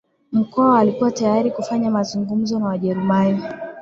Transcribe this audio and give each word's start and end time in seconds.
Mkwawa 0.31 0.79
alikuwa 0.79 1.11
tayari 1.11 1.51
kufanya 1.51 1.91
mazungumzo 1.91 2.59
na 2.59 2.65
Wajerumani 2.65 3.41